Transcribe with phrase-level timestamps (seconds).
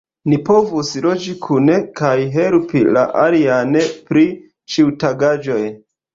[0.31, 4.27] Ni povus loĝi kune kaj helpi la alian pri
[4.77, 5.63] ĉiutagaĵoj.